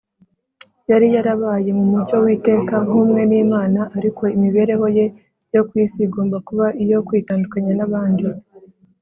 Yari 0.89 1.07
yarabaye 1.15 1.69
mu 1.77 1.85
mucyo 1.91 2.15
w’iteka, 2.23 2.73
nk’umwe 2.85 3.21
n’Imana, 3.29 3.81
ariko 3.97 4.23
imibereho 4.35 4.85
ye 4.97 5.05
yo 5.53 5.61
ku 5.67 5.73
isi 5.83 5.99
igomba 6.07 6.37
kuba 6.47 6.65
iyo 6.83 6.97
kwitandukanya 7.07 7.73
n’abandi. 7.77 8.25